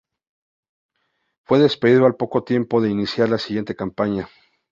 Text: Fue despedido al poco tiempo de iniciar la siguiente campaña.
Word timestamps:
Fue 1.43 1.59
despedido 1.59 2.07
al 2.07 2.15
poco 2.15 2.43
tiempo 2.43 2.81
de 2.81 2.89
iniciar 2.89 3.29
la 3.29 3.37
siguiente 3.37 3.75
campaña. 3.75 4.27